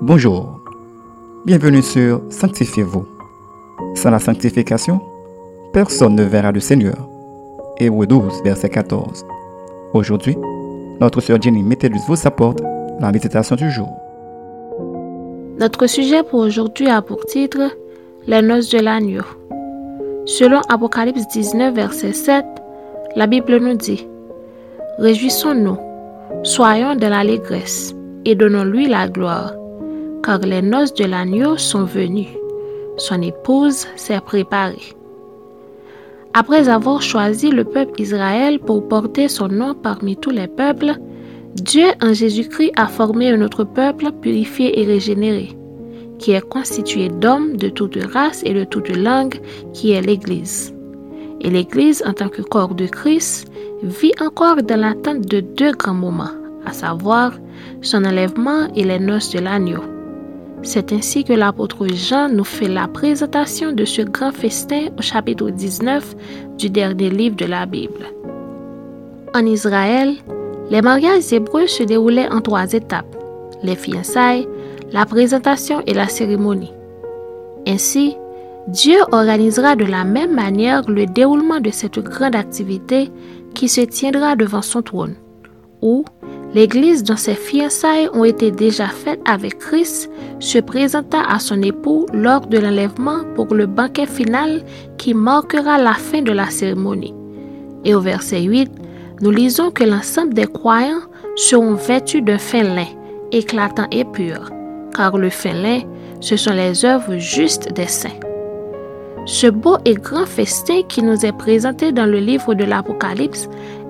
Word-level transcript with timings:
Bonjour, 0.00 0.60
bienvenue 1.44 1.82
sur 1.82 2.22
Sanctifiez-vous. 2.30 3.04
Sans 3.96 4.10
la 4.10 4.20
sanctification, 4.20 5.00
personne 5.72 6.14
ne 6.14 6.22
verra 6.22 6.52
le 6.52 6.60
Seigneur. 6.60 7.08
Hébreu 7.78 8.06
12, 8.06 8.44
verset 8.44 8.68
14. 8.68 9.26
Aujourd'hui, 9.94 10.36
notre 11.00 11.20
sœur 11.20 11.42
Jenny 11.42 11.64
Métellus 11.64 11.98
vous 12.06 12.26
apporte 12.28 12.60
la 13.00 13.10
méditation 13.10 13.56
du 13.56 13.68
jour. 13.72 13.88
Notre 15.58 15.88
sujet 15.88 16.22
pour 16.22 16.40
aujourd'hui 16.40 16.88
a 16.88 17.02
pour 17.02 17.24
titre 17.24 17.76
Les 18.28 18.40
noces 18.40 18.70
de 18.70 18.78
l'agneau. 18.78 19.24
Selon 20.26 20.60
Apocalypse 20.68 21.26
19, 21.26 21.74
verset 21.74 22.12
7, 22.12 22.44
la 23.16 23.26
Bible 23.26 23.56
nous 23.56 23.74
dit 23.74 24.06
Réjouissons-nous, 25.00 25.76
soyons 26.44 26.94
de 26.94 27.06
l'allégresse 27.06 27.96
et 28.24 28.36
donnons-lui 28.36 28.86
la 28.86 29.08
gloire, 29.08 29.54
car 30.22 30.40
les 30.40 30.62
noces 30.62 30.94
de 30.94 31.04
l'agneau 31.04 31.56
sont 31.56 31.84
venues, 31.84 32.36
son 32.96 33.22
épouse 33.22 33.86
s'est 33.96 34.20
préparée. 34.20 34.94
Après 36.34 36.68
avoir 36.68 37.02
choisi 37.02 37.50
le 37.50 37.64
peuple 37.64 38.00
Israël 38.00 38.58
pour 38.58 38.86
porter 38.86 39.28
son 39.28 39.48
nom 39.48 39.74
parmi 39.74 40.16
tous 40.16 40.30
les 40.30 40.48
peuples, 40.48 40.94
Dieu 41.54 41.86
en 42.02 42.12
Jésus-Christ 42.12 42.72
a 42.76 42.86
formé 42.86 43.30
un 43.30 43.40
autre 43.42 43.64
peuple 43.64 44.12
purifié 44.20 44.80
et 44.80 44.84
régénéré 44.84 45.58
qui 46.18 46.32
est 46.32 46.48
constitué 46.48 47.08
d'hommes 47.08 47.56
de 47.56 47.68
toute 47.68 47.96
race 48.12 48.42
et 48.44 48.52
de 48.52 48.64
toute 48.64 48.94
langue, 48.94 49.40
qui 49.72 49.92
est 49.92 50.02
l'Église. 50.02 50.74
Et 51.40 51.50
l'Église, 51.50 52.02
en 52.06 52.12
tant 52.12 52.28
que 52.28 52.42
corps 52.42 52.74
de 52.74 52.86
Christ, 52.86 53.50
vit 53.82 54.12
encore 54.20 54.62
dans 54.62 54.80
l'attente 54.80 55.22
de 55.22 55.40
deux 55.40 55.72
grands 55.72 55.94
moments, 55.94 56.34
à 56.66 56.72
savoir 56.72 57.32
son 57.80 58.04
enlèvement 58.04 58.68
et 58.74 58.84
les 58.84 58.98
noces 58.98 59.30
de 59.30 59.38
l'agneau. 59.38 59.97
C'est 60.62 60.92
ainsi 60.92 61.24
que 61.24 61.32
l'apôtre 61.32 61.86
Jean 61.88 62.28
nous 62.28 62.44
fait 62.44 62.68
la 62.68 62.88
présentation 62.88 63.72
de 63.72 63.84
ce 63.84 64.02
grand 64.02 64.32
festin 64.32 64.88
au 64.98 65.02
chapitre 65.02 65.50
19 65.50 66.16
du 66.58 66.68
dernier 66.68 67.10
livre 67.10 67.36
de 67.36 67.46
la 67.46 67.64
Bible. 67.64 68.06
En 69.34 69.46
Israël, 69.46 70.14
les 70.70 70.82
mariages 70.82 71.32
hébreux 71.32 71.66
se 71.66 71.82
déroulaient 71.84 72.30
en 72.30 72.40
trois 72.40 72.72
étapes. 72.72 73.16
Les 73.62 73.76
fiançailles, 73.76 74.48
la 74.92 75.06
présentation 75.06 75.82
et 75.86 75.94
la 75.94 76.08
cérémonie. 76.08 76.72
Ainsi, 77.66 78.16
Dieu 78.68 78.98
organisera 79.12 79.76
de 79.76 79.84
la 79.84 80.04
même 80.04 80.34
manière 80.34 80.82
le 80.90 81.06
déroulement 81.06 81.60
de 81.60 81.70
cette 81.70 81.98
grande 82.00 82.34
activité 82.34 83.10
qui 83.54 83.68
se 83.68 83.80
tiendra 83.80 84.36
devant 84.36 84.62
son 84.62 84.82
trône, 84.82 85.14
où 85.80 86.04
l'Église 86.54 87.02
dont 87.02 87.16
ses 87.16 87.34
fiançailles 87.34 88.08
ont 88.14 88.24
été 88.24 88.50
déjà 88.50 88.86
faites 88.88 89.20
avec 89.26 89.58
Christ 89.58 90.10
se 90.40 90.58
présenta 90.58 91.22
à 91.28 91.38
son 91.38 91.62
époux 91.62 92.06
lors 92.12 92.46
de 92.46 92.58
l'enlèvement 92.58 93.20
pour 93.34 93.54
le 93.54 93.66
banquet 93.66 94.06
final 94.06 94.62
qui 94.96 95.14
marquera 95.14 95.78
la 95.78 95.94
fin 95.94 96.22
de 96.22 96.32
la 96.32 96.48
cérémonie. 96.50 97.14
Et 97.84 97.94
au 97.94 98.00
verset 98.00 98.42
8, 98.42 98.70
nous 99.20 99.30
lisons 99.30 99.70
que 99.70 99.84
l'ensemble 99.84 100.34
des 100.34 100.46
croyants 100.46 101.02
seront 101.36 101.74
vêtus 101.74 102.22
d'un 102.22 102.38
fin 102.38 102.62
lin, 102.62 102.86
éclatant 103.32 103.86
et 103.90 104.04
pur, 104.04 104.50
car 104.94 105.18
le 105.18 105.30
fin 105.30 105.52
ce 106.20 106.36
sont 106.36 106.54
les 106.54 106.84
œuvres 106.84 107.16
justes 107.18 107.72
des 107.72 107.86
saints. 107.86 108.08
Ce 109.26 109.46
beau 109.46 109.76
et 109.84 109.94
grand 109.94 110.26
festin 110.26 110.82
qui 110.88 111.02
nous 111.02 111.26
est 111.26 111.36
présenté 111.36 111.92
dans 111.92 112.06
le 112.06 112.18
livre 112.18 112.54
de 112.54 112.64
l'Apocalypse 112.64 113.48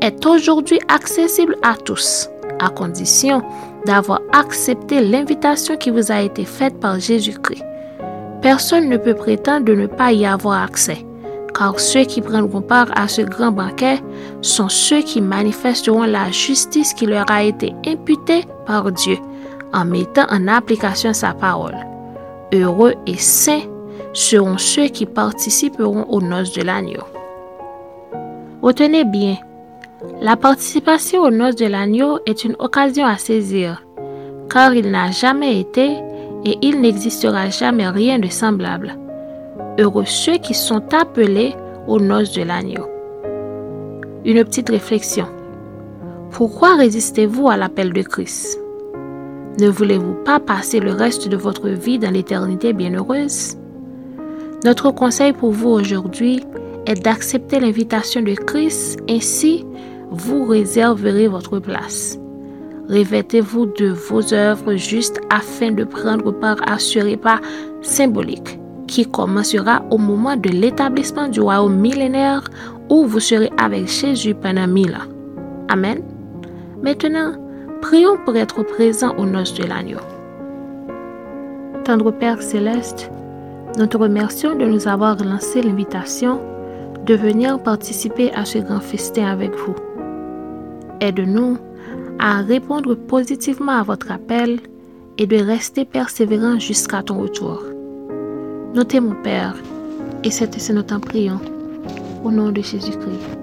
est 0.00 0.26
aujourd'hui 0.26 0.80
accessible 0.88 1.56
à 1.62 1.76
tous, 1.76 2.28
à 2.60 2.68
condition 2.68 3.42
d'avoir 3.86 4.20
accepté 4.32 5.00
l'invitation 5.00 5.76
qui 5.76 5.90
vous 5.90 6.12
a 6.12 6.20
été 6.20 6.44
faite 6.44 6.78
par 6.80 7.00
Jésus-Christ. 7.00 7.64
Personne 8.42 8.88
ne 8.88 8.96
peut 8.96 9.14
prétendre 9.14 9.66
de 9.66 9.74
ne 9.74 9.86
pas 9.86 10.12
y 10.12 10.24
avoir 10.24 10.62
accès, 10.62 11.04
car 11.54 11.78
ceux 11.78 12.04
qui 12.04 12.20
prendront 12.20 12.62
part 12.62 12.88
à 12.94 13.08
ce 13.08 13.22
grand 13.22 13.52
banquet 13.52 13.98
sont 14.40 14.68
ceux 14.68 15.02
qui 15.02 15.20
manifesteront 15.20 16.04
la 16.04 16.30
justice 16.30 16.94
qui 16.94 17.06
leur 17.06 17.30
a 17.30 17.42
été 17.42 17.74
imputée 17.86 18.44
par 18.66 18.90
Dieu 18.92 19.16
en 19.72 19.84
mettant 19.84 20.26
en 20.30 20.48
application 20.48 21.12
sa 21.12 21.34
parole. 21.34 21.76
Heureux 22.52 22.94
et 23.06 23.16
saints 23.16 23.62
seront 24.12 24.58
ceux 24.58 24.88
qui 24.88 25.06
participeront 25.06 26.04
aux 26.08 26.20
noces 26.20 26.52
de 26.52 26.62
l'agneau. 26.62 27.04
Retenez 28.62 29.04
bien, 29.04 29.36
la 30.20 30.36
participation 30.36 31.22
aux 31.22 31.30
noces 31.30 31.56
de 31.56 31.66
l'agneau 31.66 32.18
est 32.26 32.44
une 32.44 32.56
occasion 32.58 33.04
à 33.04 33.16
saisir, 33.18 33.84
car 34.48 34.74
il 34.74 34.90
n'a 34.90 35.10
jamais 35.10 35.60
été 35.60 35.96
et 36.44 36.58
il 36.62 36.80
n'existera 36.80 37.50
jamais 37.50 37.88
rien 37.88 38.18
de 38.18 38.28
semblable. 38.28 38.96
Heureux 39.78 40.06
ceux 40.06 40.38
qui 40.38 40.54
sont 40.54 40.82
appelés 40.94 41.54
aux 41.86 42.00
noces 42.00 42.32
de 42.32 42.42
l'agneau. 42.42 42.86
Une 44.24 44.42
petite 44.44 44.70
réflexion. 44.70 45.26
Pourquoi 46.30 46.76
résistez-vous 46.76 47.48
à 47.48 47.56
l'appel 47.56 47.92
de 47.92 48.02
Christ? 48.02 48.58
Ne 49.58 49.68
voulez-vous 49.68 50.14
pas 50.24 50.40
passer 50.40 50.80
le 50.80 50.92
reste 50.92 51.28
de 51.28 51.36
votre 51.36 51.68
vie 51.68 51.98
dans 51.98 52.10
l'éternité 52.10 52.72
bienheureuse? 52.72 53.56
Notre 54.64 54.90
conseil 54.92 55.32
pour 55.32 55.52
vous 55.52 55.70
aujourd'hui 55.70 56.42
est 56.86 57.02
d'accepter 57.02 57.60
l'invitation 57.60 58.22
de 58.22 58.34
Christ, 58.34 58.98
ainsi 59.08 59.66
vous 60.10 60.44
réserverez 60.44 61.28
votre 61.28 61.58
place. 61.58 62.18
Revêtez-vous 62.88 63.66
de 63.66 63.88
vos 63.88 64.34
œuvres 64.34 64.74
justes 64.74 65.20
afin 65.30 65.70
de 65.70 65.84
prendre 65.84 66.32
part 66.32 66.58
à 66.66 66.78
ce 66.78 66.98
repas 66.98 67.40
symbolique 67.82 68.58
qui 68.88 69.06
commencera 69.06 69.84
au 69.90 69.98
moment 69.98 70.36
de 70.36 70.48
l'établissement 70.48 71.28
du 71.28 71.40
royaume 71.40 71.76
millénaire 71.76 72.42
où 72.88 73.06
vous 73.06 73.20
serez 73.20 73.50
avec 73.56 73.86
Jésus 73.86 74.34
pendant 74.34 74.66
mille. 74.66 74.98
Amen. 75.68 76.02
Maintenant, 76.82 77.34
Prions 77.80 78.18
pour 78.18 78.36
être 78.36 78.62
présents 78.62 79.16
aux 79.16 79.24
noces 79.24 79.54
de 79.54 79.64
l'agneau. 79.64 80.00
Tendre 81.84 82.10
Père 82.10 82.42
céleste, 82.42 83.10
nous 83.78 83.86
te 83.86 83.96
remercions 83.96 84.54
de 84.54 84.66
nous 84.66 84.86
avoir 84.86 85.16
lancé 85.24 85.62
l'invitation 85.62 86.40
de 87.06 87.14
venir 87.14 87.62
participer 87.62 88.30
à 88.32 88.44
ce 88.44 88.58
grand 88.58 88.80
festin 88.80 89.26
avec 89.26 89.54
vous. 89.56 89.74
Aide-nous 91.00 91.58
à 92.18 92.42
répondre 92.42 92.94
positivement 92.94 93.72
à 93.72 93.82
votre 93.82 94.12
appel 94.12 94.60
et 95.18 95.26
de 95.26 95.36
rester 95.36 95.84
persévérants 95.84 96.58
jusqu'à 96.58 97.02
ton 97.02 97.20
retour. 97.20 97.62
Nous 98.74 98.84
t'aimons, 98.84 99.16
Père, 99.22 99.56
et 100.24 100.30
c'est 100.30 100.58
ce 100.58 100.68
que 100.68 100.76
nous 100.76 100.82
t'en 100.82 101.00
prions. 101.00 101.40
Au 102.24 102.30
nom 102.30 102.52
de 102.52 102.60
Jésus-Christ. 102.60 103.38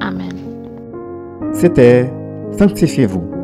Amen. 0.00 0.32
C'était 1.52 2.12
Sanctifiez-vous 2.58 3.36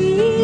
你。 0.00 0.43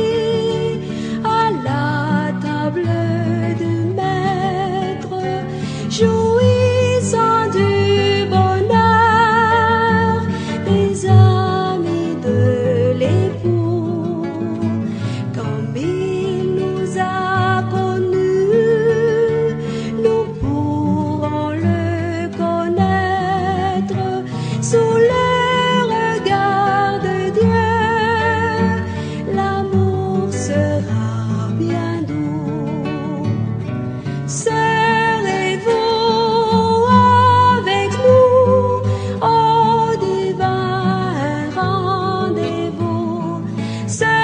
say 43.91 44.20